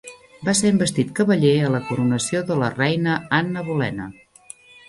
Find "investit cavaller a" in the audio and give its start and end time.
0.75-1.69